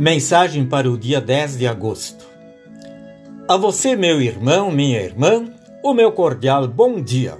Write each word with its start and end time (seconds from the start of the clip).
Mensagem 0.00 0.64
para 0.64 0.90
o 0.90 0.96
dia 0.96 1.20
10 1.20 1.58
de 1.58 1.66
agosto. 1.66 2.26
A 3.46 3.54
você, 3.58 3.94
meu 3.94 4.22
irmão, 4.22 4.70
minha 4.70 4.98
irmã, 4.98 5.52
o 5.84 5.92
meu 5.92 6.10
cordial 6.10 6.66
bom 6.66 7.02
dia. 7.02 7.36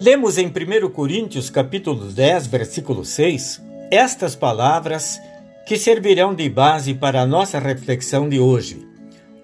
Lemos 0.00 0.38
em 0.38 0.46
1 0.46 0.88
Coríntios, 0.90 1.50
capítulo 1.50 2.04
10, 2.04 2.46
versículo 2.46 3.04
6, 3.04 3.60
estas 3.90 4.36
palavras 4.36 5.20
que 5.66 5.76
servirão 5.76 6.32
de 6.32 6.48
base 6.48 6.94
para 6.94 7.22
a 7.22 7.26
nossa 7.26 7.58
reflexão 7.58 8.28
de 8.28 8.38
hoje. 8.38 8.86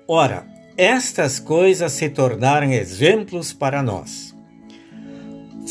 Ora, 0.07 0.47
estas 0.77 1.41
coisas 1.41 1.91
se 1.91 2.09
tornaram 2.09 2.71
exemplos 2.71 3.53
para 3.53 3.83
nós. 3.83 4.33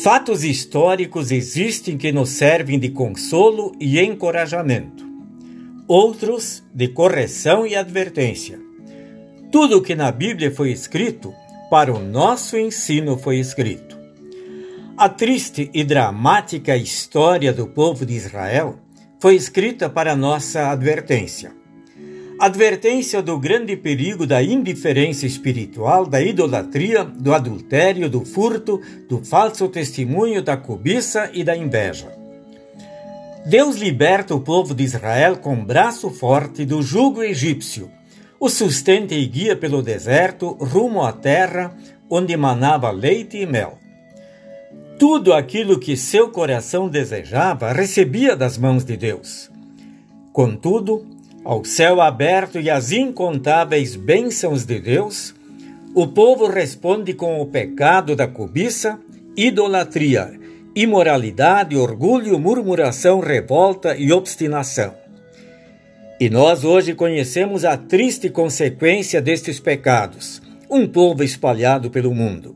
Fatos 0.03 0.43
históricos 0.43 1.31
existem 1.31 1.97
que 1.97 2.11
nos 2.11 2.31
servem 2.31 2.77
de 2.77 2.89
consolo 2.89 3.71
e 3.79 4.01
encorajamento, 4.01 5.07
outros 5.89 6.63
de 6.71 6.87
correção 6.87 7.65
e 7.65 7.75
advertência. 7.75 8.59
Tudo 9.51 9.79
o 9.79 9.81
que 9.81 9.95
na 9.95 10.11
Bíblia 10.11 10.51
foi 10.51 10.71
escrito, 10.71 11.33
para 11.67 11.91
o 11.91 11.97
nosso 11.97 12.55
ensino 12.55 13.17
foi 13.17 13.39
escrito. 13.39 13.97
A 14.95 15.09
triste 15.09 15.71
e 15.73 15.83
dramática 15.83 16.77
história 16.77 17.51
do 17.51 17.65
povo 17.65 18.05
de 18.05 18.13
Israel 18.13 18.77
foi 19.19 19.33
escrita 19.33 19.89
para 19.89 20.15
nossa 20.15 20.69
advertência. 20.69 21.51
Advertência 22.39 23.19
do 23.23 23.39
grande 23.39 23.75
perigo 23.75 24.27
da 24.27 24.43
indiferença 24.43 25.25
espiritual, 25.25 26.05
da 26.05 26.21
idolatria, 26.21 27.03
do 27.03 27.33
adultério, 27.33 28.07
do 28.07 28.23
furto, 28.23 28.79
do 29.09 29.25
falso 29.25 29.67
testemunho, 29.67 30.43
da 30.43 30.55
cobiça 30.55 31.31
e 31.33 31.43
da 31.43 31.57
inveja. 31.57 32.18
Deus 33.45 33.77
liberta 33.77 34.35
o 34.35 34.41
povo 34.41 34.75
de 34.75 34.83
Israel 34.83 35.37
com 35.37 35.63
braço 35.63 36.09
forte 36.09 36.65
do 36.65 36.81
jugo 36.81 37.23
egípcio, 37.23 37.89
o 38.39 38.49
sustenta 38.49 39.15
e 39.15 39.25
guia 39.25 39.55
pelo 39.55 39.81
deserto 39.81 40.51
rumo 40.59 41.01
à 41.01 41.11
terra 41.11 41.75
onde 42.09 42.35
manava 42.35 42.91
leite 42.91 43.37
e 43.37 43.45
mel. 43.45 43.77
Tudo 44.97 45.33
aquilo 45.33 45.79
que 45.79 45.95
seu 45.95 46.29
coração 46.29 46.89
desejava 46.89 47.71
recebia 47.71 48.35
das 48.35 48.57
mãos 48.57 48.83
de 48.83 48.97
Deus. 48.97 49.49
Contudo, 50.33 51.05
ao 51.43 51.63
céu 51.63 52.01
aberto 52.01 52.59
e 52.59 52.69
às 52.69 52.91
incontáveis 52.91 53.95
bênçãos 53.95 54.65
de 54.65 54.79
Deus, 54.79 55.33
o 55.95 56.07
povo 56.07 56.47
responde 56.47 57.13
com 57.13 57.41
o 57.41 57.45
pecado 57.45 58.15
da 58.15 58.27
cobiça, 58.27 58.99
idolatria, 59.35 60.38
imoralidade, 60.75 61.75
orgulho, 61.75 62.39
murmuração, 62.39 63.19
revolta 63.19 63.95
e 63.95 64.11
obstinação. 64.11 64.93
E 66.19 66.29
nós 66.29 66.63
hoje 66.63 66.93
conhecemos 66.93 67.63
a 67.63 67.77
triste 67.77 68.29
consequência 68.29 69.21
destes 69.21 69.59
pecados, 69.59 70.41
um 70.69 70.87
povo 70.87 71.23
espalhado 71.23 71.89
pelo 71.89 72.13
mundo. 72.13 72.55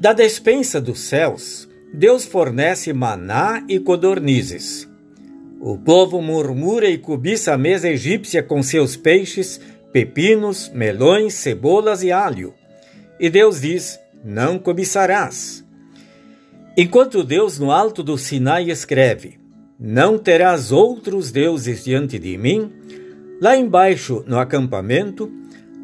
Da 0.00 0.12
despensa 0.12 0.80
dos 0.80 1.00
céus, 1.00 1.68
Deus 1.92 2.24
fornece 2.24 2.92
maná 2.92 3.64
e 3.68 3.78
codornizes. 3.78 4.88
O 5.60 5.76
povo 5.76 6.22
murmura 6.22 6.88
e 6.88 6.96
cobiça 6.96 7.52
a 7.52 7.58
mesa 7.58 7.88
egípcia 7.88 8.42
com 8.42 8.62
seus 8.62 8.96
peixes, 8.96 9.60
pepinos, 9.92 10.70
melões, 10.70 11.34
cebolas 11.34 12.02
e 12.02 12.10
alho. 12.10 12.54
E 13.18 13.28
Deus 13.28 13.60
diz: 13.60 14.00
Não 14.24 14.58
cobiçarás. 14.58 15.64
Enquanto 16.76 17.24
Deus 17.24 17.58
no 17.58 17.72
alto 17.72 18.02
do 18.02 18.16
Sinai 18.16 18.70
escreve: 18.70 19.38
Não 19.78 20.16
terás 20.18 20.70
outros 20.70 21.30
deuses 21.30 21.84
diante 21.84 22.18
de 22.18 22.38
mim, 22.38 22.70
lá 23.40 23.56
embaixo, 23.56 24.24
no 24.26 24.38
acampamento, 24.38 25.30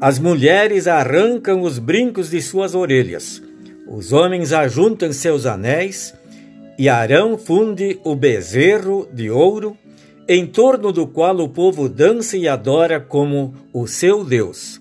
as 0.01 0.19
mulheres 0.19 0.87
arrancam 0.87 1.63
os 1.63 1.79
brincos 1.79 2.31
de 2.31 2.41
suas 2.41 2.75
orelhas, 2.75 3.43
os 3.89 4.13
homens 4.13 4.53
ajuntam 4.53 5.13
seus 5.13 5.47
anéis 5.47 6.15
e 6.79 6.89
Arão 6.89 7.39
funde 7.39 7.99
o 8.05 8.15
bezerro 8.15 9.09
de 9.13 9.31
ouro, 9.31 9.77
em 10.29 10.47
torno 10.47 10.93
do 10.93 11.07
qual 11.07 11.37
o 11.39 11.49
povo 11.49 11.89
dança 11.89 12.37
e 12.37 12.47
adora 12.47 13.01
como 13.01 13.55
o 13.73 13.87
seu 13.87 14.25
Deus. 14.25 14.81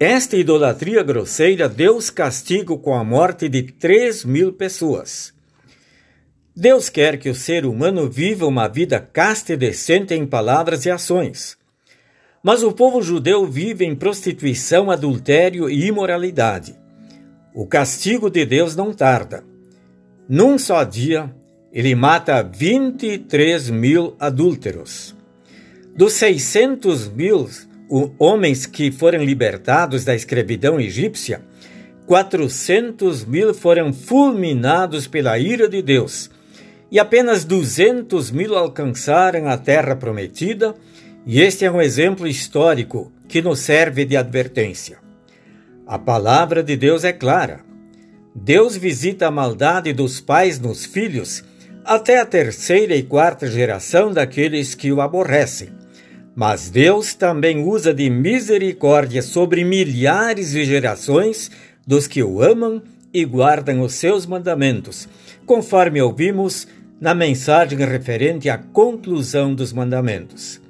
Esta 0.00 0.36
idolatria 0.36 1.02
grosseira 1.02 1.68
Deus 1.68 2.08
castiga 2.08 2.76
com 2.76 2.94
a 2.94 3.02
morte 3.02 3.48
de 3.48 3.64
três 3.64 4.24
mil 4.24 4.52
pessoas. 4.52 5.34
Deus 6.54 6.88
quer 6.88 7.18
que 7.18 7.28
o 7.28 7.34
ser 7.34 7.66
humano 7.66 8.08
viva 8.08 8.46
uma 8.46 8.68
vida 8.68 9.00
casta 9.00 9.54
e 9.54 9.56
decente 9.56 10.14
em 10.14 10.24
palavras 10.24 10.86
e 10.86 10.90
ações. 10.90 11.58
Mas 12.44 12.62
o 12.62 12.70
povo 12.70 13.02
judeu 13.02 13.44
vive 13.44 13.84
em 13.84 13.96
prostituição, 13.96 14.88
adultério 14.88 15.68
e 15.68 15.86
imoralidade. 15.86 16.76
O 17.52 17.66
castigo 17.66 18.30
de 18.30 18.46
Deus 18.46 18.76
não 18.76 18.92
tarda. 18.92 19.42
Num 20.28 20.58
só 20.58 20.84
dia, 20.84 21.34
ele 21.72 21.96
mata 21.96 22.40
23 22.40 23.68
mil 23.70 24.14
adúlteros. 24.20 25.16
Dos 25.96 26.12
600 26.12 27.08
mil 27.08 27.48
homens 28.18 28.66
que 28.66 28.90
foram 28.90 29.22
libertados 29.22 30.04
da 30.04 30.14
escravidão 30.14 30.80
egípcia, 30.80 31.40
400 32.06 33.24
mil 33.24 33.52
foram 33.52 33.92
fulminados 33.92 35.06
pela 35.06 35.38
ira 35.38 35.68
de 35.68 35.82
Deus, 35.82 36.30
e 36.90 36.98
apenas 36.98 37.44
200 37.44 38.30
mil 38.30 38.56
alcançaram 38.56 39.48
a 39.48 39.58
terra 39.58 39.94
prometida, 39.94 40.74
e 41.26 41.40
este 41.40 41.64
é 41.64 41.70
um 41.70 41.80
exemplo 41.80 42.26
histórico 42.26 43.12
que 43.28 43.42
nos 43.42 43.60
serve 43.60 44.04
de 44.06 44.16
advertência. 44.16 44.98
A 45.86 45.98
palavra 45.98 46.62
de 46.62 46.76
Deus 46.76 47.04
é 47.04 47.12
clara. 47.12 47.60
Deus 48.34 48.76
visita 48.76 49.26
a 49.26 49.30
maldade 49.30 49.92
dos 49.92 50.20
pais 50.20 50.58
nos 50.58 50.84
filhos 50.84 51.44
até 51.84 52.20
a 52.20 52.26
terceira 52.26 52.94
e 52.94 53.02
quarta 53.02 53.46
geração 53.46 54.12
daqueles 54.12 54.74
que 54.74 54.92
o 54.92 55.00
aborrecem. 55.00 55.77
Mas 56.38 56.70
Deus 56.70 57.14
também 57.14 57.64
usa 57.64 57.92
de 57.92 58.08
misericórdia 58.08 59.22
sobre 59.22 59.64
milhares 59.64 60.52
de 60.52 60.64
gerações 60.64 61.50
dos 61.84 62.06
que 62.06 62.22
o 62.22 62.40
amam 62.40 62.80
e 63.12 63.24
guardam 63.24 63.80
os 63.80 63.94
seus 63.94 64.24
mandamentos, 64.24 65.08
conforme 65.44 66.00
ouvimos 66.00 66.68
na 67.00 67.12
mensagem 67.12 67.76
referente 67.80 68.48
à 68.48 68.56
conclusão 68.56 69.52
dos 69.52 69.72
mandamentos. 69.72 70.60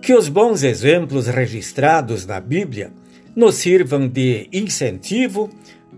Que 0.00 0.14
os 0.14 0.28
bons 0.28 0.62
exemplos 0.62 1.26
registrados 1.26 2.24
na 2.24 2.38
Bíblia 2.38 2.92
nos 3.34 3.56
sirvam 3.56 4.06
de 4.06 4.48
incentivo 4.52 5.50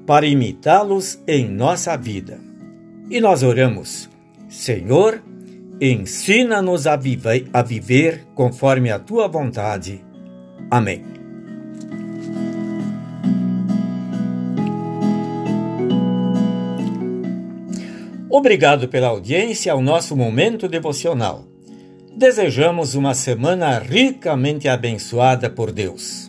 para 0.06 0.26
imitá-los 0.26 1.19
em 1.26 1.47
nossa 1.47 1.94
vida. 1.98 2.41
E 3.10 3.20
nós 3.20 3.42
oramos: 3.42 4.08
Senhor, 4.48 5.22
ensina-nos 5.81 6.87
a, 6.87 6.97
viver, 6.97 7.49
a 7.53 7.62
viver 7.62 8.27
conforme 8.34 8.91
a 8.91 8.99
tua 8.99 9.28
vontade. 9.28 10.05
Amém. 10.71 11.05
Obrigado 18.31 18.88
pela 18.88 19.09
audiência 19.09 19.72
ao 19.72 19.81
nosso 19.81 20.15
momento 20.15 20.69
devocional. 20.69 21.44
Desejamos 22.17 22.94
uma 22.94 23.15
semana 23.15 23.78
ricamente 23.78 24.69
abençoada 24.69 25.49
por 25.49 25.72
Deus. 25.72 26.28